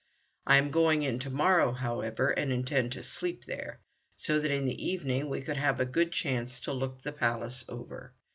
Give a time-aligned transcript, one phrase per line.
[0.47, 3.81] I am going in to morrow, however, and intend to sleep there,
[4.15, 7.63] so that in the evening we could have a good chance to look the Palace
[7.69, 8.15] over.